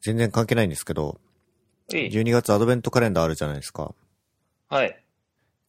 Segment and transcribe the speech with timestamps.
[0.00, 1.20] 全然関係ないんですけど、
[1.92, 2.08] いい。
[2.08, 3.94] 12月アドベントカレンダーあるじゃないですか。
[4.68, 5.04] はい。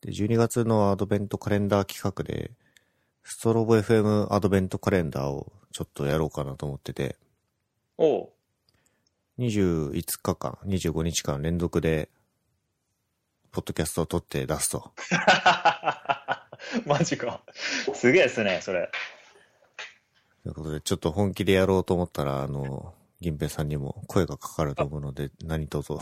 [0.02, 2.52] で、12月のアドベントカレンダー企画で、
[3.24, 7.18] ストロボ FM アドベントカレンダーをちょっとやろうかなと思ってて、
[7.98, 8.30] おう。
[9.40, 12.10] 25日間、25日間連続で、
[13.52, 14.92] ポッドキャストを撮って出すと。
[16.86, 17.42] マジか。
[17.94, 18.90] すげえですね、それ。
[20.44, 25.94] ということで、ちょっと本気でやろうと思ったら、あの、銀平さんにも声がかかると思うので、何卒。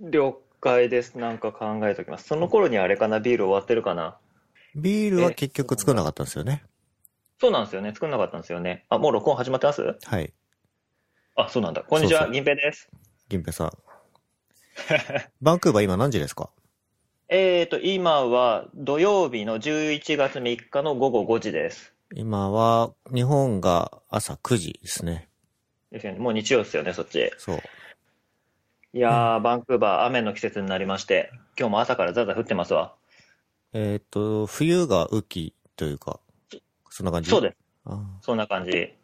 [0.00, 1.18] 了解です。
[1.18, 2.28] なんか考えておきます。
[2.28, 4.16] その頃にあれかな、ビール終わってるかな？
[4.76, 6.62] ビールは結局作んなかったんですよね。
[7.40, 7.90] そうなんですよね。
[7.92, 8.86] 作んなかったんですよね。
[8.90, 9.82] あ、もう録音始まってます？
[9.82, 10.32] はい。
[11.34, 11.82] あ、あ、そうなんだ。
[11.82, 12.88] こんにちは、銀平です。
[13.28, 13.72] 銀平さん。
[15.42, 16.50] バンクーバー今何時ですか？
[17.28, 21.92] えーと、今は土曜日の11月3日の午後5時です。
[22.14, 25.28] 今は、日本が朝9時ですね。
[25.94, 26.18] ですよね。
[26.18, 27.30] もう日曜ですよね、そっち。
[27.38, 27.62] そう。
[28.92, 32.94] いやー、バンクーバー雨の季節になりまして、今日も朝からザーザー降ってますわ。
[33.72, 36.20] えっ、と、冬が雨季というか、
[36.90, 37.30] そんな感じ？
[37.30, 37.56] そうです。
[37.86, 38.94] あそんな感じ。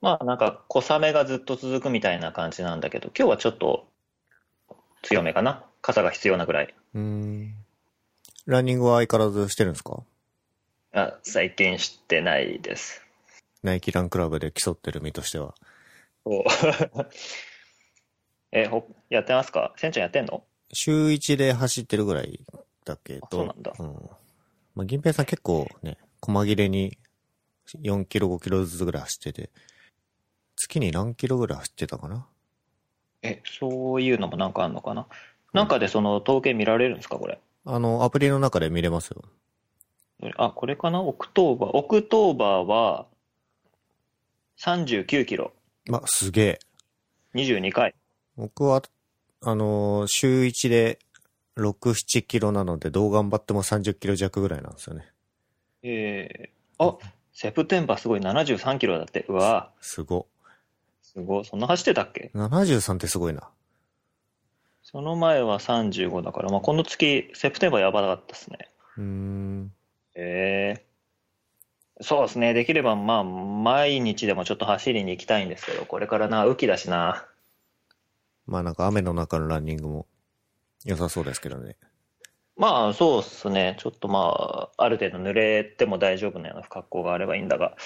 [0.00, 3.86] まあなんか小雨がずっと続くみたいな感じなんだけど、今日はちょっと
[5.02, 5.64] 強めかな。
[5.82, 6.74] 傘が必要なぐらい。
[6.94, 7.54] うーん。
[8.46, 10.02] ランニングは相変わらずしてるんですか？
[10.92, 13.04] あ最近してないです。
[13.62, 15.54] ナイキランクラブで競ってる身としては。
[16.24, 16.44] そう
[18.52, 19.74] え、ほ、やってますか？
[19.76, 20.44] せんちゃんやってんの？
[20.72, 22.40] 週1で走ってるぐらい
[22.84, 23.18] だけ？
[23.18, 23.72] ど、あそうなんだ。
[24.74, 26.96] まあ、銀平さん結構ね、細切れに
[27.82, 29.50] 4キロ5キロずつぐらい走ってて、
[30.56, 32.26] 月に何キロぐらい走ってたかな？
[33.22, 35.06] え、そういうのもなんかあんのかな？
[35.52, 37.40] なんかでその統計見られるんですかこれ？
[37.64, 39.24] あの、アプリの中で見れますよ。
[40.36, 41.00] あ、これかな？
[41.02, 43.06] October。October は
[44.58, 45.52] 39キロ。
[45.86, 46.58] まあ、すげえ。
[47.34, 47.94] 22回。
[48.36, 48.82] 僕は、
[49.40, 50.98] あのー週1で
[51.56, 55.06] 6、7キロなので、どう頑張っても30キロ弱ぐらいなんですよね。
[55.82, 56.98] えー、あ、
[57.32, 59.24] September すごい73キロだって。
[59.28, 60.26] うわすご。
[61.02, 61.44] すごい。
[61.44, 63.48] そんな走ってたっけ？73ってすごいな。
[64.82, 68.58] その前は35だから、まあ、この月、セプテンバーやばかったですね。
[68.96, 69.72] うーん。
[70.16, 70.87] えー、
[72.00, 72.54] そうですね。
[72.54, 77.26] できれば、まあ、毎日でもちょっと走りに行きたいんですけど、これからな、雨季だしな。
[78.46, 80.06] まあなんか雨の中のランニングも
[80.84, 81.76] 良さそうですけどね。
[82.56, 83.76] まあ、そうですね。
[83.78, 87.76] ちょっとまあ、ある程度濡れても大丈夫なような格好があればいいんだが、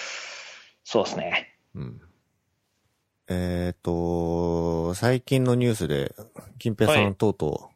[0.84, 1.56] そうですね。
[1.74, 2.00] うん。
[3.28, 6.14] えっ、と、最近のニュースで、
[6.58, 7.70] 金平さんはいとうと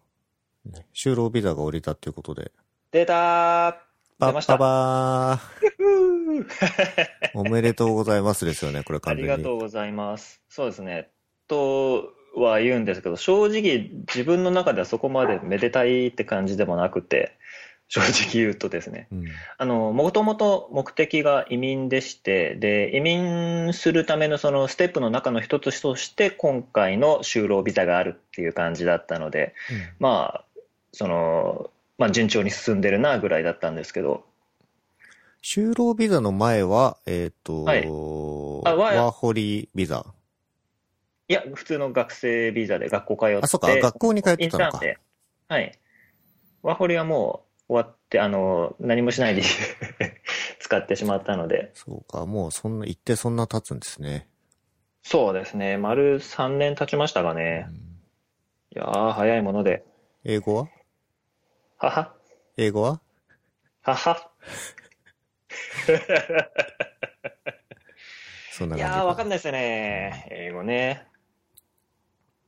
[0.66, 2.50] う、ね就労ビザが降りたっていうことで、
[2.92, 3.85] 出たー
[4.18, 9.44] パッパバふーーおめでとうございますですよね、これありが完全に。
[9.44, 10.40] とうございます。
[10.48, 11.10] そうですね。
[11.48, 17.36] とは言うんですけど、正直自分の中ではそこまでめでたいって感じでもなくて、
[17.88, 19.06] 正直言うとですね。
[19.12, 19.24] うん。
[19.58, 29.54] あの、もともと目的が移民でして、で、移民するためのそのステップの中の一つとして、今回の就労ビザがあるっていう感じだったので、
[30.00, 30.44] まあ、
[30.92, 34.24] その、まあ順調に進んでるなぐらいだったんですけど、
[35.42, 40.04] 就労ビザの前は、えっ、と、はいワーホリビザ？
[41.28, 44.80] いや、普通の学生ビザで学校通って、あ、そっか、学校に通っイてたのか。
[45.48, 45.78] はい。
[46.62, 49.42] ワーホリはもう終わって、あの、何もしないで
[50.60, 54.28] 使ってしまったので、そうか、もうそんな、行ってそんな経つんですね。
[55.02, 57.72] そうですね、丸3年経ちましたがねう。
[57.72, 59.84] んいやー、早いもので。
[60.24, 60.68] 英語は？
[61.78, 62.14] はは、
[62.56, 63.00] 英語は？
[63.82, 64.30] はは。
[68.50, 70.26] そんない感じやー、わかんないですよね。
[70.30, 71.06] 英語ね。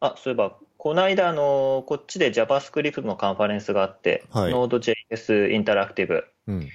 [0.01, 6.25] あ、そういえば、この間、あの、こっちで JavaScript のカンファレンスがあって、はい Node.js Interactive。
[6.47, 6.69] うん。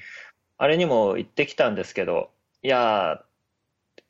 [0.59, 2.30] あれにも行ってきたんですけど、
[2.62, 3.20] いやー、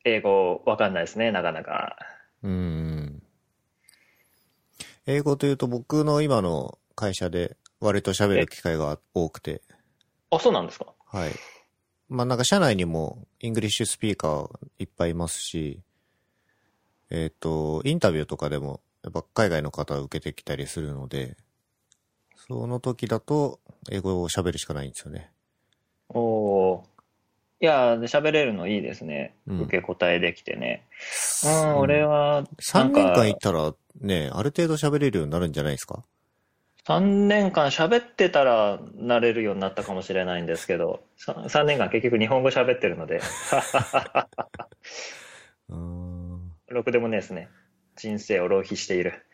[0.04, 1.96] 英語わかんないですね、なかなか。
[2.42, 3.22] うーん。
[5.06, 9.62] 英語というと僕の今の会社で割と喋る機会が多くて、
[10.30, 10.86] あ、そうなんですか？
[11.06, 11.30] はい。
[12.08, 15.80] まあなんか社内にも English speakerいっぱいいますし、
[17.10, 21.36] えっ、と、インタビューとかでもやっぱ海外の方を受けてきたりするので、
[22.48, 23.60] その時だと
[23.90, 25.30] 英語を喋るしかないんですよね。
[26.08, 26.84] おー。
[27.60, 29.34] いやー、喋れるのいいですね。
[29.46, 30.86] うん受け答えできてね。
[31.44, 36.04] うん、俺は、3年なんか間行ったらね、ある程度喋れるようになるんじゃないですか？
[36.86, 43.20] 3年間喋ってたら慣れるようになったかもしれないんですけど、さ3年間結局日本語喋ってるので、
[45.70, 46.52] うーん。
[46.68, 47.48] ろくでもねえですね。
[47.96, 49.24] 人生を浪費している。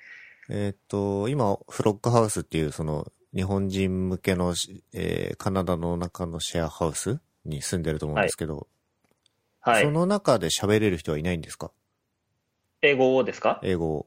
[0.49, 4.55] えっ、と、今、フロッグハウスっていう、その、日本人向けの、
[4.93, 8.67] えー、カナダの中のシェアハウスに住んでると思うんですけど、
[9.61, 9.85] はい。
[9.85, 11.71] その中で喋れる人はいないんですか？
[12.83, 13.61] 英語ですか？
[13.63, 14.07] 英語を。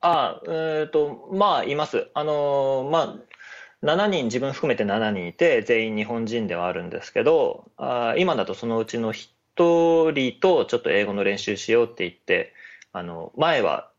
[0.00, 2.08] ああ、えっ、と、まあ、います。
[2.14, 12.52] あのーまあ、7人、自分含めて7人いて、全員日本人ではあるんですけど、あー今だとそのうちの1人とちょっと英語の練習しようって言って、
[12.92, 13.90] あの、前は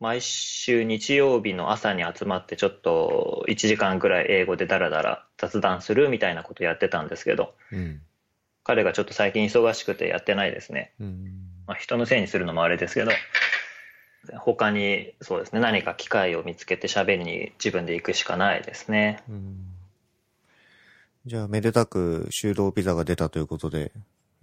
[0.00, 8.00] 毎週日曜日の朝に集まってちょっと1時間ぐらい英語でダラダラ雑談するみたいなことやってたんですけど、うん。
[8.64, 10.92] 彼がちょっと最近忙しくてやってないですね。
[10.98, 11.30] うん。
[11.66, 13.12] まあ、人のせいにするのもあれですけど、
[14.38, 19.22] 他にそうですね、何か機会を見つけて喋りに自分で行くしかないですね。
[19.28, 19.72] うん
[21.24, 23.92] じゃあ、めでたく就労ビザが出たということで、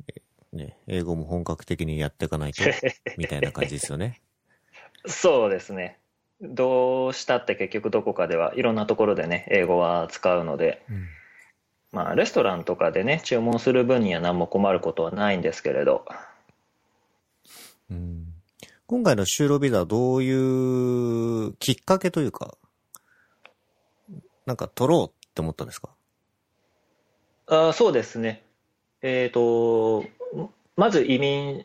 [0.08, 0.22] え
[0.54, 2.64] ね、英語も本格的にやっていかないと、
[3.18, 4.22] みたいな感じですよね。
[5.06, 6.00] そうですね。
[6.42, 11.08] どうしたって結局どこかではいろんなところでね、英語は使うので、うん。
[11.92, 16.06] まあレストランとかでね、注文する分には何も困ることはないんですけれど、
[17.92, 18.29] うん
[18.92, 22.58] 今回の就労ビザはどういうきっかけというか、
[24.48, 25.90] なんか取ろうって思ったんですか？
[27.46, 28.44] あそうですね。
[29.04, 30.06] えっ、と、
[30.76, 31.64] まず移民、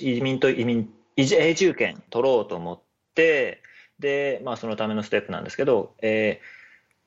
[0.00, 2.80] 移民と移民、永住権取ろうと思っ
[3.14, 3.62] て、
[4.00, 6.46] で、まあそのためのステップなんですけど、えー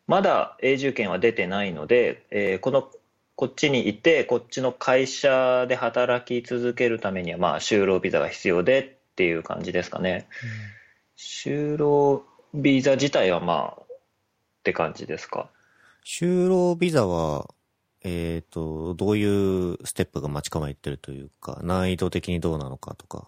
[0.07, 2.89] まだ永住権は出てないので、えーこの、
[3.35, 10.27] こっちにいて、こっちの会社で働き続けるためには、まあ就労ビザが必要でっていう感じですかね。
[11.17, 12.23] 就労
[12.53, 13.85] ビザ自体はまあ、っ
[14.63, 15.49] て感じですか？
[16.05, 17.49] 就労ビザは、
[18.01, 19.25] えっ、と、どうい
[19.73, 23.27] うステップが待ち構えてるというか、難易度的にどうなのかとか。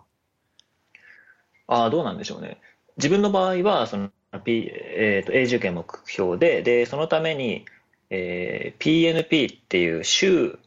[1.67, 2.61] ああ、どうなんでしょうね。
[2.95, 4.11] 自分の場合は、その、
[4.45, 7.65] P えーと、永住権目標で、で、そのために、
[8.09, 10.57] えー PNP っていう州、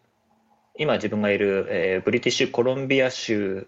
[0.76, 3.66] 今自分がいる、えーブリティッシュコロンビア州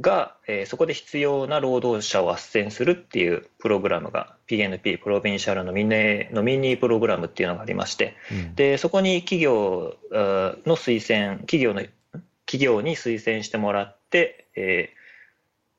[0.00, 11.82] が、えーそこで必要な労働者を斡旋するっていうプログラムが、PNP、プロビンシャルノミネノミニープログラムっていうのがありまして、うんで、そこに企業の推薦、企業の、
[12.46, 14.96] 企業に推薦してもらって、えー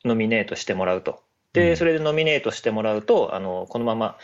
[0.07, 1.11] ノミネートしてもらうと。
[1.11, 1.19] う
[1.53, 4.17] で、んそれでノミネートしてもらうと、あの、このまま、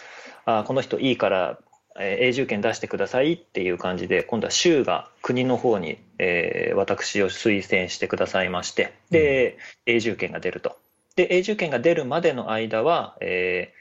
[0.46, 1.60] あこの人いいから、
[2.00, 10.78] えー永住権出してくださいっていう感じで、今度は州が国の方に、えー私を推薦してくださいまして、で、永住権が出ると。
[11.16, 13.74] で、永住権が出るまでの間は、え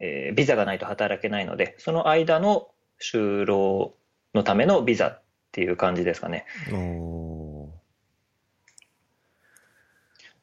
[0.00, 2.68] ーえービザがないと働けないので、その間の
[3.00, 3.94] 就労
[4.34, 5.22] のためのビザっ
[5.52, 6.46] ていう感じですかね。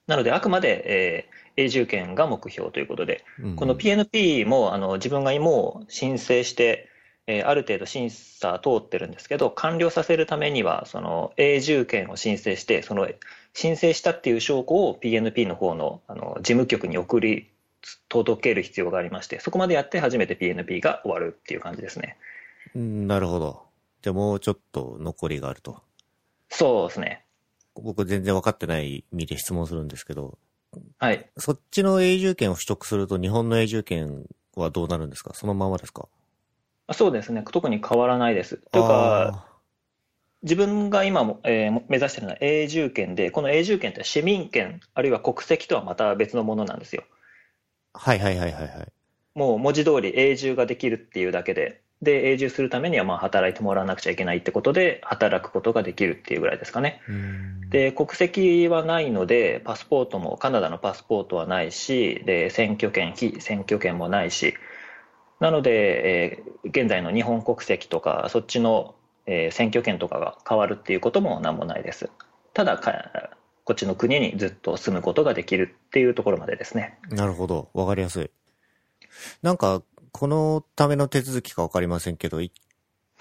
[0.08, 6.90] なので、あくまで、えー永住権が目標ということで、うんこの PNP もあの自分がもう申請して、
[7.28, 13.08] えーある程度審査通ってるんですけど、完了させるためには、その永住権を申請して、その
[13.54, 17.50] 申請したっていう証拠を PNP の方のあの事務局に送り
[18.10, 22.18] 届ける必要がありまして、そこまでやって初めて PNP が終わるっていう感じですね。
[22.76, 23.64] うんなるほど。
[24.02, 25.82] じゃあもうちょっと残りがあると。
[26.50, 27.24] そうですね。
[27.74, 30.38] 僕全然分かってない意味で質問するんですけど、
[31.00, 31.28] はい。
[31.38, 35.34] そっちの永住権を取得すると日本の永住権はどうなるんですか？
[35.34, 36.08] そのままですか？
[36.08, 36.08] あ
[36.94, 37.44] そうですね。
[37.52, 38.58] 特に変わらないです。
[38.72, 39.46] というか、
[40.44, 47.04] 自分が今も、えー目指しているのは永住権で、この永住権って市民権、あるいは国籍とはまた別のものなんですよ。
[47.94, 48.92] はいはいはいはいはい。
[49.34, 57.02] もう文字通り永住ができるっていうだけで、で、永住するためにはまあ働いてもらわなくちゃいけないってことで、働くことができるっていうぐらいですかね。
[57.08, 64.54] うんで、国籍はないので、パスポートも、カナダのパスポートはないし、で、選挙権、非選挙権もないし、
[65.40, 68.96] なので、えー現在の日本国籍とか、そっちの、
[69.28, 72.10] えー選挙権とかが変わるっていうことも何もないです。
[72.54, 73.32] ただ、か
[73.64, 76.98] こっちの国にずっと住むことができるっていうところまでですね。
[77.10, 77.70] なるほど。
[77.74, 78.32] わかりやすい。
[79.42, 82.54] なんか、このための手続きかわかりませんけど、一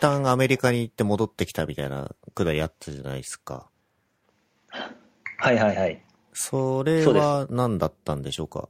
[0.01, 3.69] 旦アメリカに行って戻ってきたみたいなくだりあったじゃないですか。
[5.39, 6.03] はいはいはい。
[6.33, 8.69] それは何だったんでしょうか？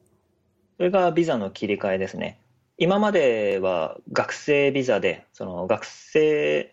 [0.76, 2.38] それがビザの切り替えですね。
[2.78, 6.72] 今までは学生ビザで、その学生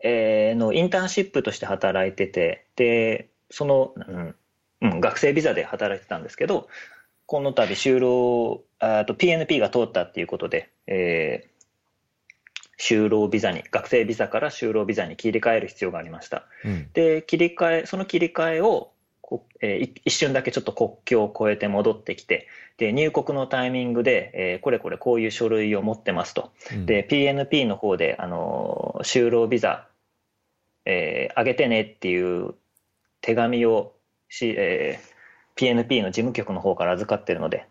[0.00, 4.34] えーのインターンシップとして働いてて、で、その、うん、
[4.80, 6.68] うん、学生ビザで働いてたんですけど、
[7.26, 11.58] この度就労、あと PNP が通ったっていうことで、えー
[12.80, 16.44] 就労ビザに、学生ビザから就労ビザに切り替える必要がありました。
[16.64, 16.88] うん。
[16.92, 18.92] で、切り替え、その切り替えを、こ
[19.60, 26.52] えーい一瞬だけちょっと国境を越えて戻ってきて、で、入国のタイミングで、えーこれこれこういう書類を持ってますと。
[26.72, 29.88] うん、で、PNP の方で、あのー就労ビザ、
[30.84, 32.54] えー、上げてねっていう
[33.20, 33.94] 手紙を
[34.28, 35.18] し、えー
[35.58, 37.66] PNP の事務局の方から預かってるので、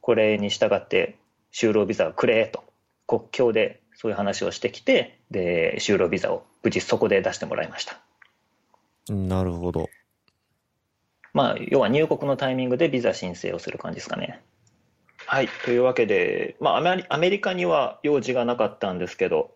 [0.00, 1.16] これに従って
[1.52, 2.62] 就労ビザをくれと、
[3.08, 8.00] 国境でそういう話をしてきて、で、就労ビザを無事そこで出してもらいました。
[9.12, 9.88] なるほど。
[11.34, 14.40] まあ、要は入国のタイミングでビザ申請をする感じですかね。
[15.26, 15.48] はい。
[15.64, 16.76] というわけで、まあ
[17.08, 19.52] アメリ、カには用事がなかったんですけど、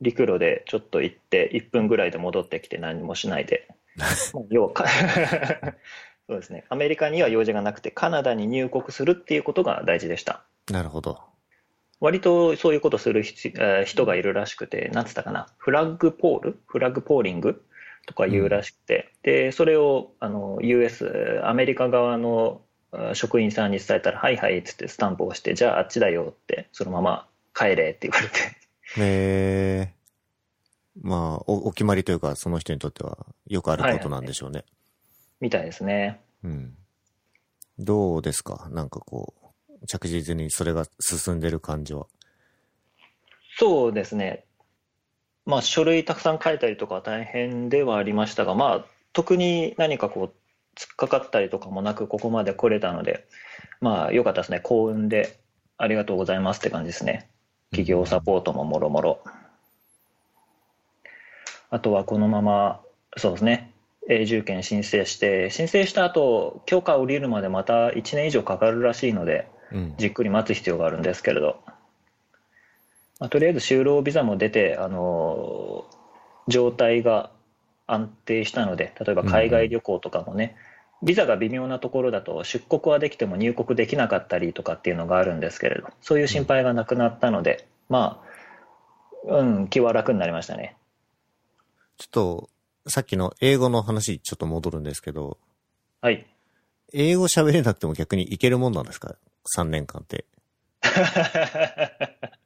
[0.00, 3.68] 陸路でちょっと行って、1分ぐらいで戻ってきて何もしないで。
[3.96, 4.08] まあ
[4.50, 4.86] 要はか
[6.28, 6.64] そうですね。
[6.68, 10.42] アメリカには用事がなくて、カナダに入国するっていうことが大事でした。
[10.68, 11.20] なるほど。
[12.00, 16.60] 割とそういうことする人がいるらしくて、なんつったかな、フラッグポール？
[16.66, 17.62] フラッグポーリング？
[18.06, 28.34] とか言うらしくて、で、それを、あの、US、アメリカ側のあ職員さんに伝えたら、はいはいっつってスタンプを押して、じゃああっちだよって、そのまま帰れって言われて、
[28.98, 34.64] えー、まあお、お決まりというか、その人にとってはよくあることなんでしょうね。
[35.40, 36.20] みたいですね。
[36.42, 36.74] うん。
[37.78, 38.68] どうですか？
[38.70, 39.34] なんかこ
[39.68, 42.06] う、着実にそれが進んでる感じは。
[43.56, 44.44] そうですね。
[45.46, 50.34] まあ、書類たくさん書いたりとかは大変ではありましたが、まあ、特に何かこう、
[50.76, 53.26] 突っかかったりとかもなく、ここまで来れたので、
[53.80, 54.60] まあ、良かったですね。
[54.60, 55.38] 幸運で、
[55.76, 57.28] ありがとうございますって感じですね。
[57.70, 59.20] 企業サポートももろもろ。
[61.70, 62.80] あとはこのまま、
[63.16, 63.72] そうですね。
[64.08, 69.94] 永住権申請して、申請した後、許可を降りるまでまた1年以上かかるらしいので、うん。
[69.98, 71.62] じっくり待つ必要があるんですけれど、
[73.20, 75.84] まあ、とりあえず就労ビザも出て、あの
[76.48, 77.30] 状態が
[77.86, 80.56] 安定したので、例えば海外旅行とかもね、
[81.02, 88.22] ビザが微妙なところだと出国はできても入国できなかったりとかっていうのがあるんですけれど、そういう心配がなくなったので、ま
[89.28, 90.76] あ、うん、気は楽になりましたね。
[91.98, 92.50] ちょっと、
[92.86, 95.36] さっきの英語の話ちょっと戻るんですけど、
[96.00, 96.26] はい。
[96.94, 99.16] 英語喋れなくても逆にいけるもんなんですか
[99.54, 100.24] ?3 年間って。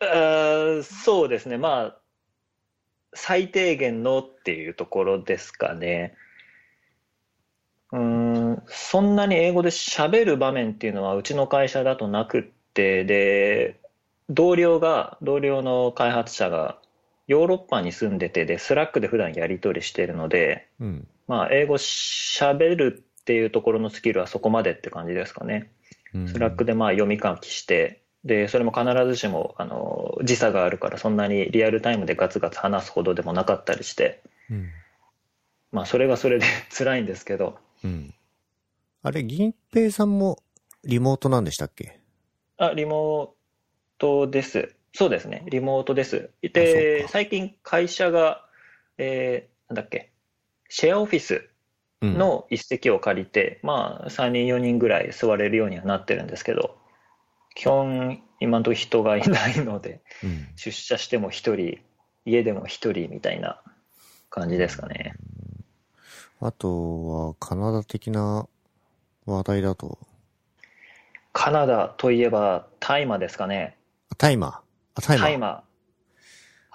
[0.00, 1.98] あーそうですね、まあ、
[3.14, 6.14] 最低限のっていうところですかね。
[7.92, 12.42] うーん、そんなに英語で喋る場面っていうのはうちの会社だとなくっ
[12.74, 13.80] て、で、
[14.28, 16.78] 同僚が、同僚の開発者が
[17.26, 21.08] ヨーロッパに住んでて、で、 Slack で普段やり取りしてるので、うん。
[21.26, 25.70] まあ、英語喋るっていうところのスキルはそこまでって感じですかね。
[26.14, 34.70] うん Slack でまあ読み書きして、で、それも必ずしも、あの、時差があるから、そんなにリアルタイムでガツガツ話すほどでもなかったりして、うん。
[35.72, 36.44] まあ、それがそれで
[36.76, 38.14] 辛いんですけど、うん。
[39.02, 40.38] あれ、銀平さんも
[40.84, 41.98] リモートなんでしたっけ？
[42.58, 44.74] あ、リモートです。
[44.92, 46.30] そうですね、リモートです。
[46.42, 48.44] で、か最近会社が、
[48.98, 50.10] えー、なんだっけ、
[50.68, 51.48] シェアオフィス
[52.02, 52.18] うん。
[52.18, 56.76] の一席を借りて、まあ、3人、4人ぐらい座れるようにはなってるんですけど、
[57.54, 60.48] 基本、今のところ人がいないので、うん。
[60.56, 61.78] 出社しても一人、
[62.24, 63.60] 家でも一人みたいな
[64.30, 65.14] 感じですかね。
[66.40, 68.46] あとは、カナダ的な
[69.26, 69.98] 話題だと、
[71.32, 73.76] カナダといえば大麻ですかね。
[74.10, 74.52] あタイマー。
[74.96, 75.28] あ、タイマー。
[75.28, 75.69] 大麻。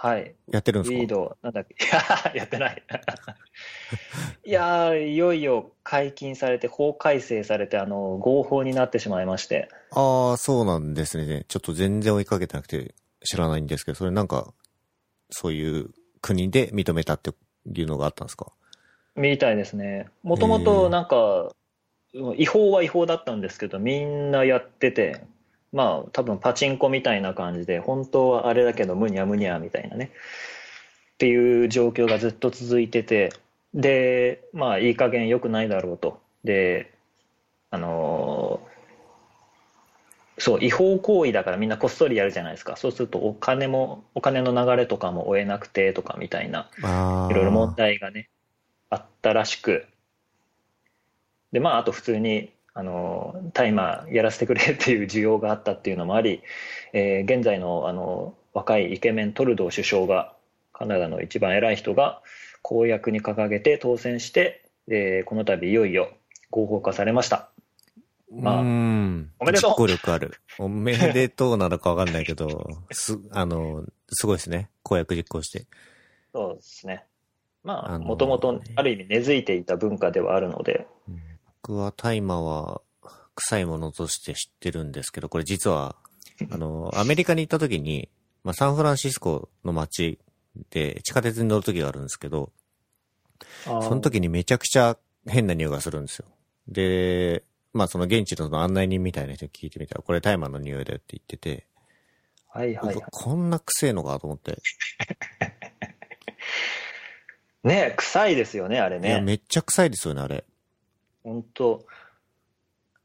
[0.06, 0.36] はい。
[0.52, 0.98] やってるんですか？
[0.98, 1.74] ウィード、なんだっけ？
[1.84, 2.84] いや、やってない。
[4.46, 9.68] いやー、いよいよ解禁されて、法改正されて、あの、合法になってしまいまして。
[9.92, 11.46] ああ、そうなんですね。
[11.48, 12.94] ちょっと全然追いかけてなくて
[13.24, 14.54] 知らないんですけど、それなんか、
[15.32, 15.90] そういう
[16.22, 17.32] 国で認めたって
[17.74, 18.52] いうのがあったんですか？
[19.16, 20.08] みたいですね。
[20.24, 21.50] もともとなんか、
[22.38, 25.24] 違法は違法だったんですけど、みんなやってて、
[25.76, 30.12] まあ多分パチンコみたいな感じで、本当はあれだけどむにゃむにゃみたいなね。
[31.16, 33.32] っていう状況がずっと続いてて、
[33.74, 36.22] で、まあいい加減良くないだろうと。
[36.44, 36.94] で、
[37.70, 38.76] あのー
[40.38, 42.76] そう、違法行為だからみんなこっそりやるじゃないですか。
[42.76, 46.70] そうするとお金も、お金の流れとかも追えなくてとかみたいな。
[46.78, 48.30] いろいろ問題がね、
[48.90, 49.86] あったらしく、
[51.54, 56.44] で、まあ、あと普通に、あの、タイマーやらせてくれっていう需要があったっていうのもあり、
[56.92, 60.34] えー現在の、あの、若いイケメントルドー首相が、
[60.74, 62.22] カナダの一番偉い人が
[62.62, 66.10] 公約に掲げて当選して、えーこの度いよいよ
[66.52, 67.50] 合法化されました。
[68.30, 69.32] まあうーん。
[69.40, 70.34] おめでとう実行力ある。
[70.60, 74.70] おめでとうなのかわかんないけど、 す、あの、すごいですね。
[74.84, 75.66] 公約実行して。
[76.34, 77.06] そうですね。
[77.64, 80.86] まあ、あのーもともとある意味根付いていた文化ではあるので、
[81.66, 82.82] 僕は大麻は
[83.34, 85.96] 臭いものとして知ってるんですけど、これ実は、
[86.52, 88.08] あの、アメリカに行った時に、
[88.44, 90.20] まあ、サンフランシスコの街
[90.70, 92.52] で地下鉄に乗る時があるんですけど、
[93.64, 94.96] その時にめちゃくちゃ
[95.28, 96.26] 変な匂いがするんですよ。
[96.68, 97.42] で、
[97.74, 101.66] まあその現地のその案内人みたいな人に聞いてみたら、これ大麻の匂いだよって言ってて、
[102.48, 103.06] はいはいはい。
[103.12, 104.60] こんな臭いのかと思って。
[107.64, 109.22] ね臭いですよね、あれいや、ね。
[109.22, 110.46] めっちゃ臭いですよね、あれ。
[111.26, 111.86] 本当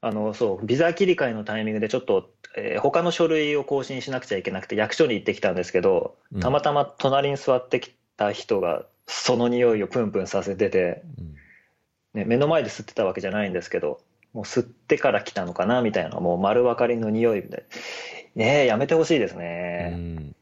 [0.02, 6.40] あの、そう、ビザ切り替えのタイミングでちょっと、えー他の書類を更新しなくちゃいけなくて役所に行ってきたんですけど、うん。
[6.40, 11.34] たまたま隣に座ってきた人がその匂いをプンプンさせてて、うん。
[12.14, 14.00] ね、目の前で吸ってたわけじゃないんですけど、
[14.32, 17.64] もう吸ってから来たのかなみたいな、もう丸分かりの匂いで、
[18.34, 19.90] ねえ、やめてほしいですうね。
[19.90, 20.36] ん。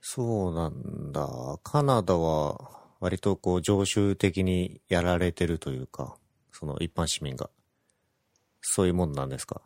[0.00, 1.28] そうなんだ。
[1.62, 2.58] カナダは
[3.00, 6.17] 割とこう常習的にやられてるというか、
[6.58, 7.50] その一般市民が。
[8.60, 9.60] そういうもんなんですか？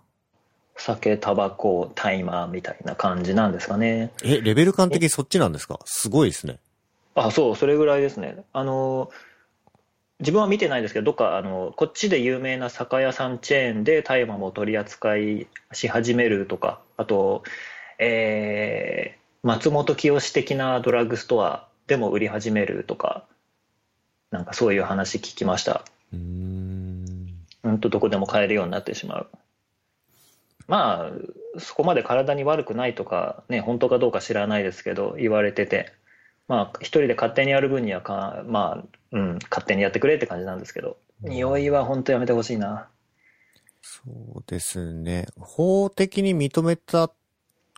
[0.77, 4.13] 酒、タバコ、大麻みたいな感じなんですかね。
[4.23, 5.81] え、レベル感的にそっちなんですか？
[5.85, 6.59] すごいですね。
[7.15, 8.45] あ、そう、それぐらいですね。
[8.53, 9.11] あの、
[10.21, 17.43] 自分は見てないですけど、どっか、あの、こっちで有名な酒屋さんチェーンで大麻も取り扱いし始めるとか、あと、
[17.99, 23.25] えー松本清的なドラッグストアでも売り始めるとか、
[24.31, 25.85] なんかそういう話聞きました。
[26.13, 27.27] うーん。
[27.65, 29.31] うんとどこでも買えるようになってしまう。
[30.69, 35.93] まあ、そこまで体に悪くないとか、ね、本当かどうか知らないですけど、言われてて、
[36.49, 42.89] まあ、一人で勝手にやる分にはか、まあ、うん、勝手にやってくれって感じなんですけど、匂いは本当やめてほしいな。
[43.81, 44.03] そ
[44.39, 45.27] うですね。
[45.39, 47.11] 法的に認めた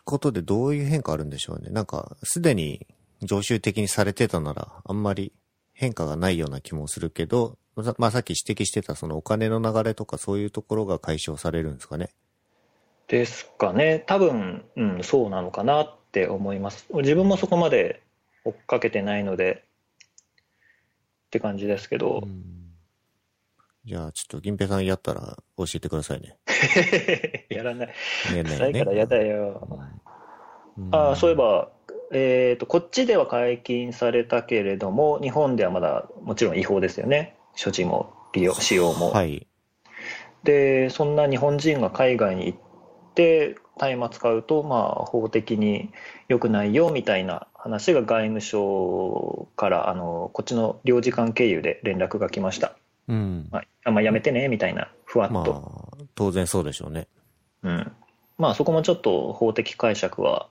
[0.03, 1.69] ことでどういう変化あるんでしょうね。
[1.69, 2.85] なんか、すでに
[3.23, 5.33] 常習的にされてたなら、あんまり
[5.73, 12.09] 変化がないような気もするけど、ままあさっき指摘してたそのお金の流れとかそういうところが解消されるんですかね？
[13.07, 14.03] ですかね。
[14.07, 16.87] 多分、うん、そうなのかなって思います。
[16.91, 18.01] 自分もそこまで
[18.43, 19.63] 追っかけてないので、
[21.27, 22.23] って感じですけど、
[23.85, 26.37] じゃあ、ちょっと銀平さんやったら教えてくださいね。
[27.49, 27.87] やらない。
[27.87, 27.93] ね
[28.33, 29.67] えねえね臭いからやだよ。
[30.77, 31.69] うんああそういえば、
[32.11, 37.37] えーと、こっちでは解禁されたけれども、日本ではまだもちろん違法ですよね。
[37.55, 39.11] 所持も利用、使用も。
[39.11, 39.47] はい。
[40.43, 42.59] で、そんな日本人が海外に行っ
[43.15, 45.91] て、大麻使うと、まあ、法的に
[46.27, 52.77] 良くないよみたいな話が外務省から、あの、こっちの領事館経由で連絡が来ました。
[53.07, 53.49] うん。
[53.51, 55.91] はい、あまあ、やめてね、みたいな、ふわっまと。
[55.99, 57.07] あ、当然そうでしょうね。
[57.63, 57.91] うん。
[58.37, 60.47] まあ、そこもちょっと法的解釈は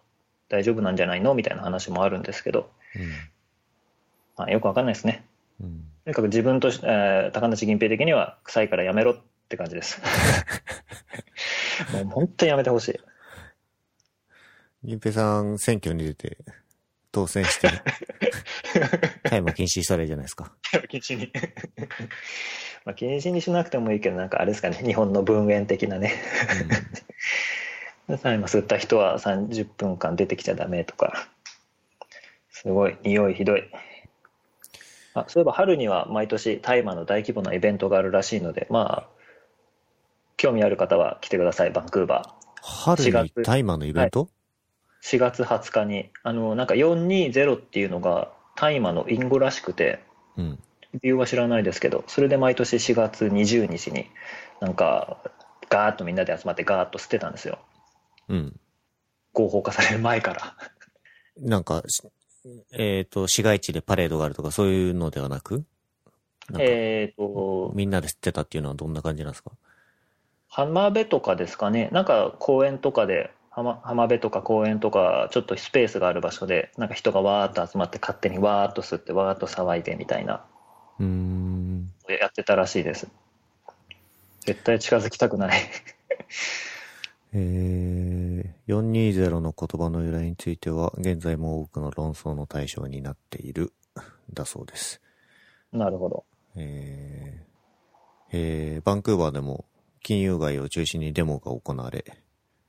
[0.49, 1.35] 大丈夫なんじゃないの？
[1.35, 2.71] みたいな話もあるんですけど、
[4.37, 5.25] まあ、よくわかんないですね。
[5.61, 5.85] うん。
[6.07, 6.12] うん。
[6.12, 9.17] とにかく自分とし、えー高梨銀平的には臭いからやめろっ
[9.49, 10.01] て感じです。
[11.93, 13.01] もう本当にやめてほしい。
[14.85, 16.37] 銀平さん、選挙に出て、
[17.11, 17.71] 当選して、
[19.23, 20.53] タイム禁止したらいいじゃないですか。
[20.88, 21.33] 禁止に。
[22.85, 26.12] まあ禁止にしなくてもいいけど、なんかあれですかね、日本の文言的なね。
[28.23, 31.29] 大麻吸った人は30分間出てきちゃダメとか。
[32.51, 33.71] すごい、匂いひどい。
[35.14, 39.09] あそういえば春には毎年大麻の大規模なイベントがあるらしいので、まあ、
[40.37, 45.16] 興味ある方は来てください、バンクーバ春4に月大麻のイベント、ー。
[45.16, 50.03] 4月20日に、あの、なんか420っていうのが大麻の隠語らしくて、
[50.37, 50.59] うん。
[51.03, 54.07] 理由は知らないですけど、それで毎年4月20日に、
[54.61, 55.18] なんか、
[55.68, 57.59] ガーッとみんなで集まってガーッと捨てたんですよ。
[58.29, 58.61] うん。
[59.33, 60.57] 合法化される前から。
[61.38, 62.03] なんか、し
[62.73, 65.65] えっ、と、市街地でパレードがあるとかそういうのではなく？
[66.59, 69.53] えっ、と、みんなで吸ってたっていうのはどんな感じなんですか？
[70.49, 80.45] 浜辺とかですかね、なんか公園とかで、浜浜辺とか公園とか、ちょっとスペースがある場所で、なんか人がわーっと集まって勝手にわーっと吸ってわーっと騒いでみたいな、
[81.01, 81.91] うーん。
[82.09, 83.09] やってたらしいです。
[84.41, 85.59] 絶対近づきたくない。
[87.33, 87.41] えー、
[88.66, 93.72] 420の言葉の由来については、現在も多くの論争の対象になっている、
[94.33, 95.00] だそうです。
[95.72, 96.24] なるほど。
[96.57, 97.44] えー
[98.37, 99.64] えーバンクーバーでも
[100.03, 102.05] 金融街を中心にデモが行われ、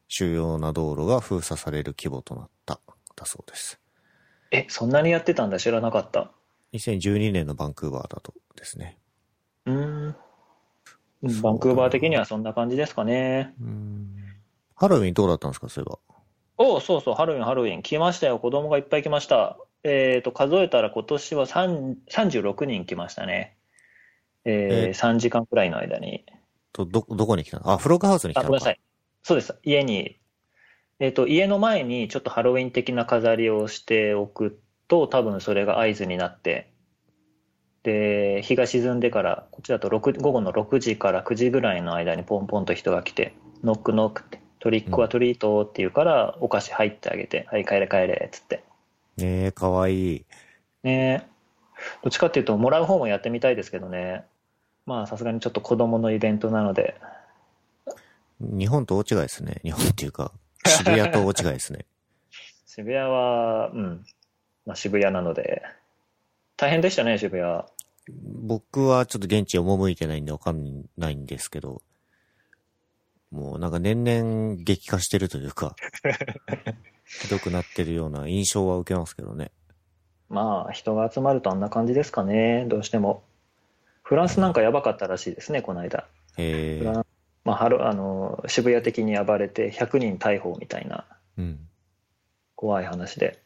[0.08, 2.80] 主要な道路が封鎖される規模となった、
[3.16, 3.80] だそうです。
[4.52, 5.58] え、そんなにやってたんだ？
[5.60, 6.32] 知らなかった。
[6.74, 8.98] 2012年のバンクーバーだとですね。
[9.66, 10.16] うーん。
[11.42, 13.54] バンクーバー的にはそんな感じですかね。
[13.60, 14.35] うん
[14.76, 16.00] ハロウィンどうだったんですか、そういえば。
[16.58, 17.82] おそうそう、ハロウィン、ハロウィン。
[17.82, 18.40] 来ましたよ。
[18.40, 19.58] 子供がいっぱい来ました。
[19.84, 23.58] えっ、と、数えたら今年は3 36人来ましたね。
[24.46, 26.26] えーえ3時間くらいの間に。
[26.74, 27.72] と、ど、どこに来たの？
[27.72, 28.80] あ、フロッグハウスに来あ、たのかごめんなさい。
[29.24, 29.56] そうです。
[29.64, 30.20] 家に、
[31.00, 36.72] えっ、と、家の前にちょっとハロウィン的な飾りをしておくと、多分それが合図になって、
[37.84, 48.64] で、日が沈んでから、こっちだと6午後の6時から9時ぐらいの間にポンポンと人が来て、ノックノックって、トリックはトリートって言うから、お菓子入ってあげて、はい、帰れ帰れ、っつって。
[49.16, 50.26] ねえ、かわいい。
[50.82, 51.30] ね
[52.02, 54.24] どっちかっていうと、もらう方もやってみたいですけどね。
[54.88, 56.96] まあ、さすがにちょっと子供のイベントなので、
[58.40, 59.58] 日本と大違いですね。
[59.62, 60.32] 日本っていうか、
[60.66, 61.86] 渋谷と大違いですね。
[62.66, 64.04] 渋谷は、うん、
[64.66, 65.62] まあ、渋谷なので、
[66.58, 67.64] 大変でしたね、渋谷。
[68.10, 71.84] 僕はちょっと現地赴いてないんでわかんないんですけど、
[73.36, 75.76] もうなんか年々激化してるというか、
[77.06, 79.52] ひどくなってるような印象は受けますけどね。
[80.30, 83.24] まあ、人が集まるとあんな感じですかね、どうしても。
[84.04, 86.08] フランスなんかやばかったらしいですね、この間。
[86.38, 87.04] へえ
[87.44, 91.06] まあ、ハロあの渋谷的に暴れて100人逮捕みたいな
[91.38, 91.68] うん。
[92.56, 93.40] 怖い話で。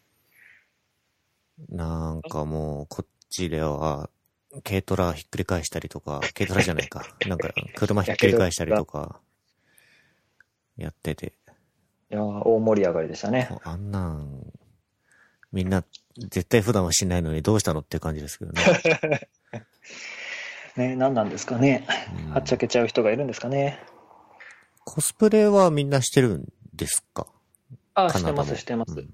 [1.68, 4.10] なんかもう、こっちでは、
[4.64, 7.06] 軽トラひっくり返したりとか、軽トラじゃないか。
[7.28, 9.20] なんか、車ひっくり返したりとか、
[10.84, 11.34] やってて、
[12.12, 13.50] いやー大盛り上がりでしたね。
[13.64, 14.54] あんなん、
[15.52, 15.84] みんな、
[16.18, 18.62] 絶対普段はしないのにどうしたのって感じですけどね。
[20.78, 21.88] ね、何なんですかね。
[22.28, 23.80] うんはっちゃけちゃう人がいるんですかね。
[24.86, 27.28] コスプレはみんなしてるんですか？
[27.94, 28.94] あ、してます、してます。
[28.94, 29.10] うん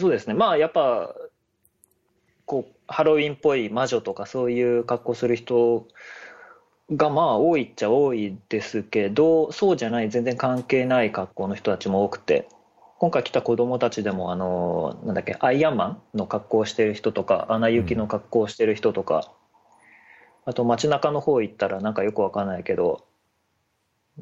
[0.00, 0.34] そうですね。
[0.34, 1.12] まあ、やっぱ、
[2.46, 5.88] こう、ハロウィンっぽい魔女とかそういう格好する人
[6.90, 12.48] がまあ多いっちゃ多いですけど、そうじゃない、全然関係ない格好の人たちも多くて、
[12.98, 19.30] 今回来た子供たちでも、あの、なんだっけ、アイアンマンの格好をしてる人とか、アナ雪の格好をしてる人とか、
[20.46, 23.04] あと街中の方行ったらなんかよくわかんないけど、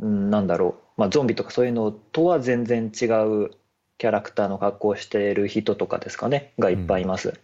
[0.00, 3.50] うん、なんだろう、まあ、ゾンビとかそういうのとは全然違う
[3.96, 7.40] キャラクターの格好をしている人とかですかね、がいっぱいいます。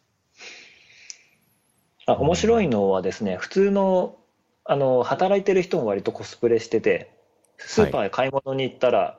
[2.07, 4.17] あ面白いのはですね、普通の
[4.65, 7.13] あの働いてる人も割とコスプレしてて、
[7.59, 9.19] スーパーへ買い物に行ったら、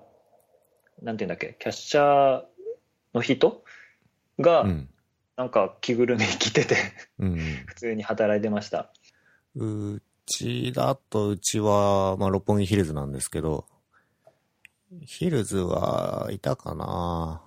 [1.02, 2.44] なんていうんだっけ、キャッシャー
[3.14, 3.64] の人
[4.40, 4.90] がうん。
[5.36, 6.78] なんか着ぐるみ着てて、
[7.18, 7.38] うん。
[7.66, 8.94] 普通に働いてました。
[9.56, 13.66] うちだと、うちは、まあ、六本木ヒルズなんですけど、
[15.02, 17.42] ヒルズはいたかな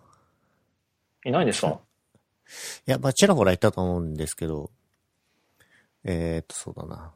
[1.24, 1.78] いないんですか？
[2.88, 4.72] いや、まあ、ちらほらいたと思うんですけど、
[6.02, 7.14] えー、っと、そうだな。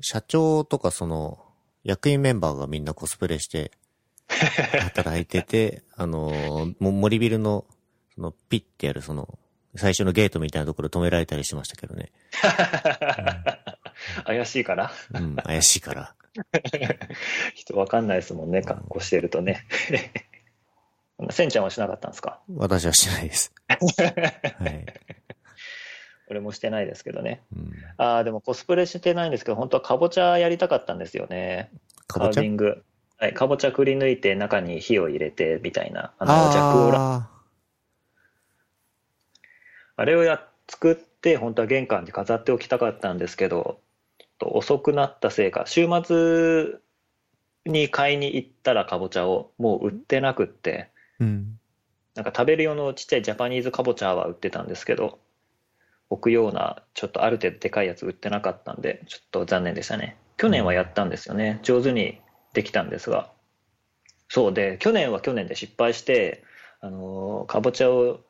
[0.00, 1.38] 社長とかその、
[1.84, 3.72] 役員メンバーがみんなコスプレして、
[4.28, 7.66] 働いてて、あの森ビルの、
[8.14, 9.38] その、ピッてやるその、
[9.76, 12.12] 最初のゲートみたいなところ止められたりしましたけどね。
[14.24, 16.14] 怪しいからうん、怪しいから。
[17.54, 19.66] 人わかんないですもんね、格好してるとね。
[21.30, 22.40] せんちゃんはしなかったんですか？
[22.56, 23.52] 私はしてないです。
[23.68, 23.76] は
[24.66, 24.86] い。
[26.28, 27.42] 俺もしてないですけどね。
[27.54, 27.61] うん、
[28.02, 31.70] ああ、でもコスプレしてないんですけど、本当はかぼちゃやりたかったんですよね。
[32.08, 32.34] かぼちゃ？
[32.34, 32.82] カービング。
[33.18, 36.12] はい、かぼちゃくり抜いて中に火を入れてみたいな。
[36.18, 37.02] あの、ジャックオーラン。
[37.02, 37.30] あ
[39.96, 43.80] あれをやっ作って、本当は玄関に飾っておきたかったんですけど、
[44.18, 46.78] ちょっと遅くなったせいか、週末
[47.66, 51.58] に買いに行ったらかぼちゃをもう売ってなくって、ーうん。
[52.14, 55.18] なんか食べる用のちっちゃいジャパニーズかぼちゃは売ってたんですけど、
[56.12, 60.16] 置くような、ちょっとある程度でかいやつ売ってなかったんで、ちょっと残念でしたね。
[60.36, 61.58] 去年はやったんですよね。
[61.62, 62.20] 上手に
[62.52, 63.30] できたんですが。
[64.28, 66.44] そうで、去年は去年で失敗して、
[66.80, 68.20] あのーかぼちゃを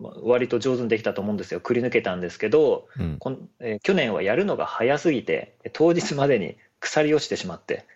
[0.00, 1.60] まあ割と上手にできたと思うんですよ。
[1.60, 3.18] くり抜けたんですけど、うん。
[3.18, 7.86] こんえー去年はやるのが早すぎて、当日までに腐り落ちてしまって、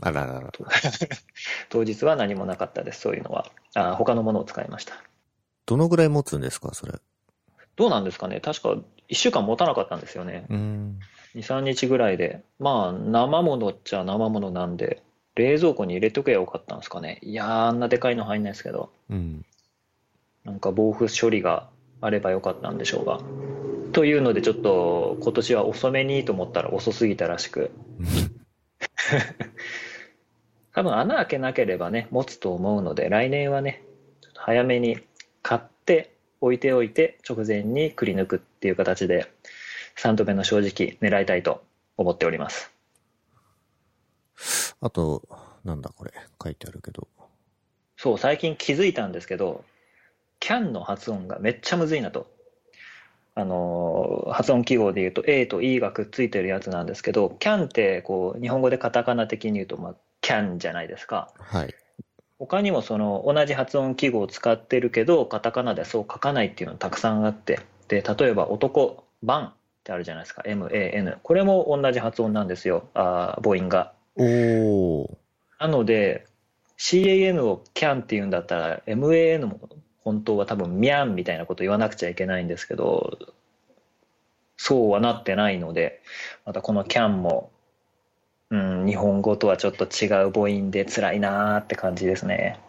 [0.00, 0.50] あららら。
[1.68, 3.50] 当日は何もなかったです、そういうのは。
[3.74, 4.94] あ他のものを使いました。
[5.66, 6.94] どのぐらい持つんですか、それ。
[7.76, 8.76] どうなんですかね確か
[9.08, 10.46] 1週間持たなかったんですよね。
[10.48, 10.98] うん。
[11.34, 12.42] 2、3日ぐらいで。
[12.58, 15.02] まあ、生ものっちゃ生ものなんで、
[15.34, 17.18] 冷蔵庫に入れとけばよかったんですかね。
[17.22, 19.44] いやー、あんなでかいの入んないですけど、うん。
[20.44, 21.68] なんか防腐処理が
[22.00, 23.20] あればよかったんでしょうが。
[23.92, 27.70] というので、ちょっと今年は遅めにと思ったら遅すぎたらしく、
[30.74, 33.82] 多分穴開けなければね、持つと思うので、来年はね、
[34.34, 34.98] 早めに
[35.42, 36.11] 買って
[36.42, 39.32] 置いておいて、直前にくり抜くっていう形で、
[39.96, 41.64] 3度目の正直狙いたいと
[41.96, 42.72] 思っております。
[44.80, 45.22] あと、
[45.64, 47.06] なんだこれ、書いてあるけど。
[47.96, 49.64] そう、最近気づいたんですけど、
[50.40, 52.26] キャンの発音がめっちゃむずいなと。
[53.36, 61.32] あの、発音記号で言うと A と E がくっついてるやつなんですけど、can ってこう、日本語でカタカナ的に言うと、まあ、can じゃないですか。
[61.38, 61.74] はい。
[62.42, 69.52] 他にもその同じ発音記号を使ってるけど、カタカナではそう書かないっていうのたくさんあって、で、例えば男、バンっ
[69.84, 70.42] てあるじゃないですか。
[70.44, 71.18] M-A-N。
[71.22, 72.88] これも同じ発音なんですよ。
[72.94, 73.92] あ母音が。
[74.16, 75.16] おー。
[75.60, 76.26] なので、
[76.78, 79.60] CAN を can って言うんだったら、MAN も
[80.02, 83.18] 本当は多分ミャンみたいなこと言わなくちゃいけないんですけど、
[84.56, 86.02] そうはなってないので、
[86.44, 87.52] またこの can も、
[88.52, 92.60] うん、日本語とはちょっと違う母音で辛いなーって感じですね。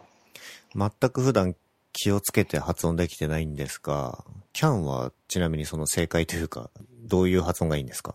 [0.74, 1.54] 全く普段
[1.92, 6.70] 気をつけて発音できてないんですが、can はちなみにその正解というか、
[7.02, 8.14] どういう発音がいいんですか？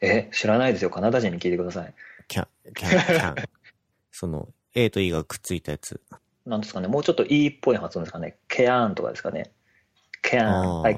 [0.00, 0.90] え、知らないですよ。
[0.90, 1.92] カナダ人に聞いてください。
[2.28, 3.48] can, can, can.
[4.12, 6.00] その A と E がくっついたやつ。
[6.46, 8.36] なんですかね、もうちょっと E っぽい発音ですかね。
[8.46, 9.50] ケアンとかですかね。
[10.22, 10.96] ケアン、あはい、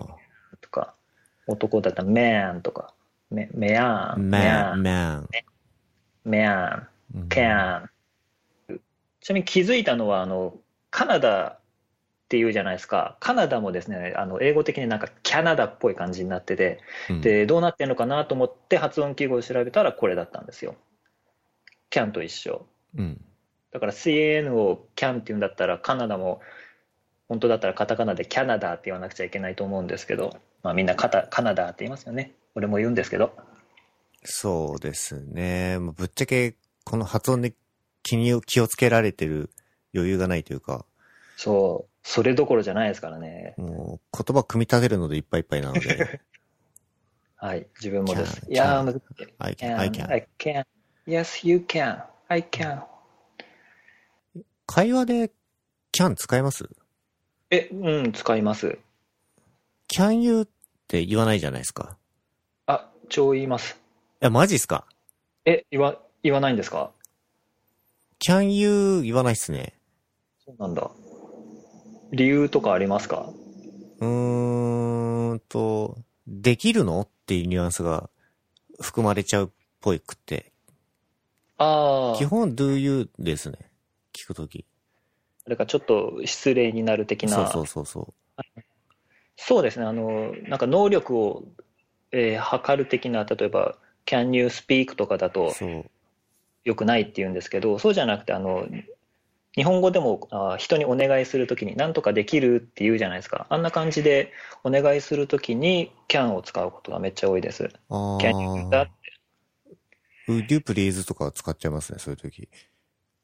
[0.60, 0.94] とか。
[1.46, 2.92] 男だったらメアンとか。
[3.30, 4.82] メ、メアン、メアン.
[6.24, 7.90] メアン、うんケアン。
[9.20, 10.56] ちなみに気づいたのは、あの、
[10.90, 11.60] カナダっ
[12.28, 13.16] ていうじゃないですか。
[13.20, 20.76] カナダもですね、あの、英語的になんかキャナダっぽい感じになってて、うんで、どうなってんのかなと思って発音記号を調べたらこれだったんですよ。
[21.90, 22.66] キャンと一緒。
[22.96, 23.20] うん。
[23.70, 26.40] だから CAN を CAN って言うんだったらカナダも
[27.28, 33.32] 本当だったらカタカナでキャナダって言わなくちゃいけないと思うんですけど、まあ、みんなカタカナダって言いますよね俺も言うんですけど。
[34.24, 35.78] そうですね。
[35.78, 37.54] ぶっちゃけ、この発音で
[38.02, 39.50] 気に気をつけられてる
[39.94, 40.84] 余裕がないというか、
[41.36, 41.98] そう。
[42.02, 43.54] それどころじゃないですからね。
[43.58, 46.20] もう言葉組み立てるのでいっぱいいっぱいなので、
[47.36, 48.40] はい自分もです。
[48.46, 49.34] Can いやー難しい。
[49.38, 50.06] I can, I can.
[50.06, 50.10] Can.
[50.10, 50.66] I can.
[51.06, 52.02] Yes you can.
[52.28, 52.82] I can.
[54.66, 55.30] 会話で
[55.92, 56.70] can 使います ?can
[57.50, 58.78] えうん使います。
[59.98, 60.46] You っ
[60.86, 61.97] て言わないじゃないですか。
[63.08, 63.80] あ超言います
[64.20, 64.84] いや、マジっすか？
[65.46, 66.90] え言わ言わないんですか
[68.20, 69.78] ?can you 言わないっすね。
[70.44, 70.90] そうなんだ
[72.12, 73.30] 理由とかありますか？
[74.00, 77.00] うーんと、できるの？
[77.00, 78.10] っていうニュアンスが
[78.80, 79.48] 含まれちゃうっ
[79.80, 80.52] ぽいくって。
[81.56, 83.58] ああ基本 do you ですね？
[84.12, 84.66] 聞くとき。
[85.46, 88.42] あれかちょっと失礼になる的なそうそうそうそう。
[89.36, 91.44] そうですね、あの、なんか能力を、
[92.12, 95.90] えー測る的な、例えば、can you speak とかだとそう。
[96.64, 98.66] 良くないって言うんですけど、そうじゃなくて、あの、
[99.54, 103.46] 日本語でもあ人にお願いするときに、なんとかできるって言うじゃないですか。
[103.48, 107.68] あんな感じでお願いするときに can を使うことがめっちゃ多いです。
[107.88, 108.86] あ can you do that?
[108.86, 108.90] あ。
[110.28, 112.48] would you please とか使っちゃいますね、そういうとき。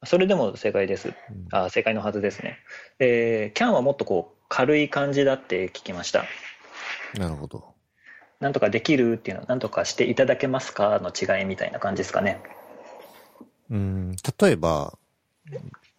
[0.04, 1.08] それでも正解です。
[1.08, 1.14] うん
[1.52, 2.58] あ正解のはずですね。
[2.98, 6.24] えー can はもっとこう、軽い感じだって聞きました。
[7.14, 7.73] なるほど。
[8.44, 12.42] なんとかできるっていうのは、なんとかしていただけますかの違いみたいな感じですかね。
[13.70, 14.98] うん、例えば、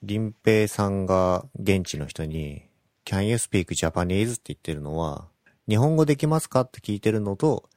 [0.07, 2.61] 林平さんが現地の人に、
[3.03, 4.33] Can you speak Japanese?
[4.33, 5.27] って言ってるのは、
[5.67, 7.67] 日本語できますかって聞いてるのと、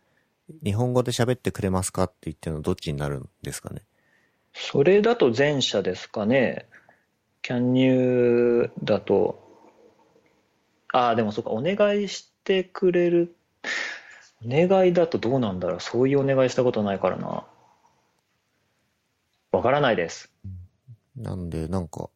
[0.63, 3.81] 日本語で喋ってくれますかって言ってるのどっちになるんですかね？
[4.53, 6.67] それだと前者ですかね。
[7.43, 9.43] can you だと、
[10.93, 13.35] ああ、でもそうか、お願いしてくれる。
[14.45, 15.81] お願いだとどうなんだろう。
[15.81, 17.45] そういうお願いしたことないからな。
[19.51, 20.33] わからないです。
[21.17, 22.11] なんで、なんか、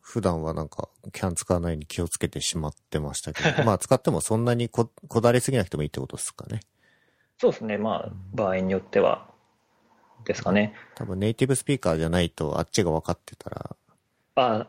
[0.00, 6.60] 普段はなんか、can 使わないように気をつけてしまってましたけど、 まあ使ってもそんなにこ、こだわりすぎなくてもいいってことですかね。
[7.38, 7.78] そうですね。
[7.78, 9.30] まあ、場合によっては、
[10.24, 10.74] ですかね。
[10.94, 13.76] 多分ネイティブスピーカーじゃないと、あっちが分かってたら、
[14.34, 14.66] あ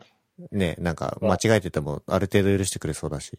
[0.50, 3.38] ね、なんか間違えててもある程度許してくれそうだし。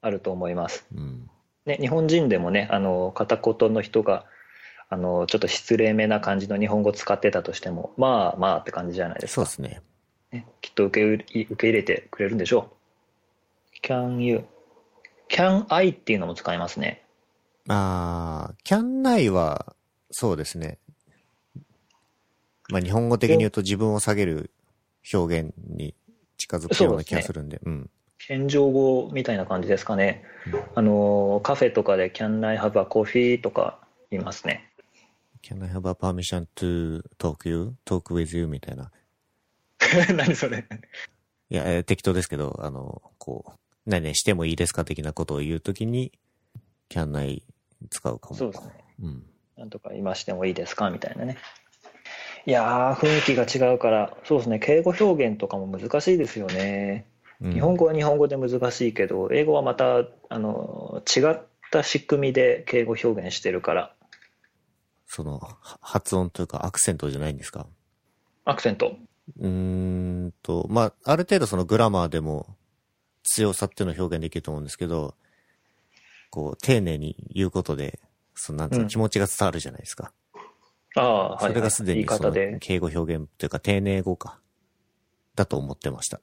[0.00, 0.86] あると思います。
[0.94, 1.30] うん。
[1.66, 4.26] ね、日本人でもね、あの、片言の人が、
[4.88, 9.34] あの、ちょっと失礼めな感じの日本語使ってたとしても、まあまあって感じじゃないですか。
[9.34, 9.82] そうですね。
[10.30, 13.86] ね、きっと受け入れ受け入れてくれるんでしょう。
[13.86, 14.44] can you,
[15.28, 17.04] can I っていうのも使いますね。
[17.68, 19.74] あー、can ないは、
[20.10, 20.78] そうですね。
[22.70, 24.50] まあ日本語的に言うと自分を下げる
[25.12, 25.94] 表現に
[26.36, 27.90] 近づくような気がするんで、うん。
[28.18, 30.24] 謙譲語みたいな感じですかね。
[30.74, 33.78] あの、カフェとかで can I have a coffee とか
[34.10, 34.70] 言いますね。
[35.42, 38.90] can I have a permission to talk you, talk with you みたいな。
[40.16, 40.64] 何それ
[41.50, 43.52] いや、えー適当ですけど、あの、こう、
[43.86, 46.12] 何々してもいいですか的なことを言うときに、
[46.88, 47.42] can I
[47.90, 48.36] 使うかも。
[48.36, 48.72] そうですね。
[49.02, 49.26] うん。
[49.56, 51.36] なんとか今してもいいですかみたいなね。
[52.46, 57.06] いやー、雰囲気が違うから、そうですね、敬語表現とかも難しいですよね。
[57.44, 61.34] うん日本語は日本語で難しいけど、英語はまた、あの、違っ
[61.66, 63.94] った仕組みで敬語表現してるから。
[65.06, 67.66] その、は発音というかアクセントじゃないんですか？
[68.44, 68.96] アクセント。
[69.40, 72.56] うーんと、まあ、ある程度そのグラマーでも
[73.24, 75.14] 強さっていうのを表現できると思うんですけど、
[76.30, 77.98] こう、丁寧に言うことで、
[78.34, 80.12] そのなんつううんか気持ちが伝わるじゃないですか。
[80.96, 81.54] ああ、はい、そはい。
[81.54, 82.32] れがすでにその。
[82.60, 84.38] 敬語表現というか丁寧語か。
[85.34, 86.20] だと思ってました。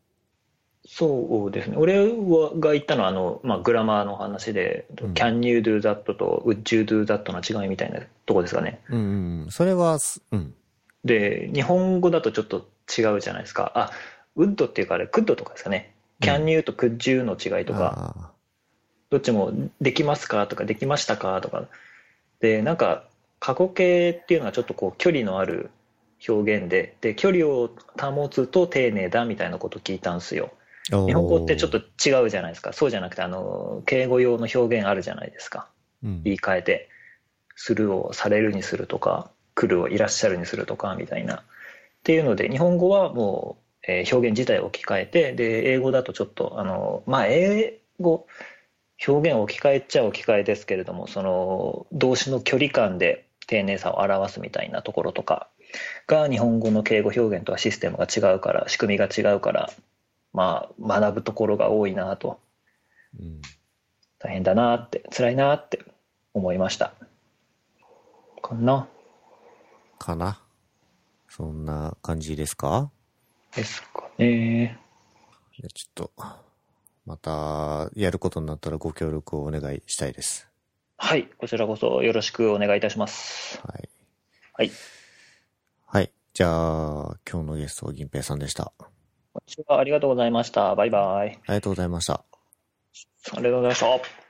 [0.85, 1.77] そうですね。
[1.77, 8.81] 俺はが言ったのは、あの、まあ、グラマーの話で、うん can you do that と would you do that の違いみたいなとこですかね。
[8.89, 9.47] うん。
[9.49, 10.53] それはす、うん。
[11.05, 12.67] で、日本語だとちょっと
[12.97, 13.71] 違うじゃないですか。
[13.75, 13.91] あ、
[14.35, 15.93] would っていうかあれ、could とかですかね。
[16.21, 18.31] うん can you と could you の違いとか、あ
[19.09, 21.65] どっちもできますかとかできましたかとか。
[22.39, 23.05] で、なんか
[23.39, 25.71] 過去形っていうのはちょっとこう距離のある
[26.27, 30.51] 表現で、で、距離を保つと丁寧だみたいなこと聞いたんですよ。
[30.89, 32.73] ー日本語ってちょっと、違うじゃないですか。
[32.73, 35.67] そうじゃなくて、あの、敬語用の表現あるじゃないですか。
[36.03, 36.89] うん言い換えて、
[37.55, 41.35] するをされるにするとか、来るをいらっしゃるにするとか、みたいな。
[41.35, 41.41] っ
[42.03, 48.27] ていうので、日本語はもう、えー表現自体を置き換えて、で、英語だとちょっと、あの、まあ、英語、
[49.07, 55.47] 表現を置き換えちゃ置き換えですけれども、その、動詞の距離感で丁寧さを表すみたいなところとか
[56.07, 59.71] が、日本語の敬語表現とはシステムが違うから、仕組みが違うから、
[60.33, 62.39] まあ、学ぶところが多いなと、
[63.19, 63.41] うん
[64.23, 65.83] 大変だなって、辛いなって
[66.35, 66.93] 思いました。
[68.39, 68.87] かな
[69.97, 70.39] かな。
[71.27, 72.91] そんな感じですか？
[73.55, 74.77] ですかね。
[75.57, 76.11] じゃあちょっと、
[77.05, 80.47] また、やることになったらご協力をお願いしたいです。
[80.97, 83.59] はい、こちらこそよろしくお願いいたします。
[83.65, 83.89] はい。
[84.53, 84.71] はい。
[85.87, 86.11] はい。
[86.35, 88.71] じゃあ、今日のゲストは銀平さんでした。
[89.33, 90.75] あ今週はありがとうございました。
[90.75, 91.39] バイバイ。
[91.47, 92.25] りがとうございました。
[93.33, 94.20] ありがとうございました。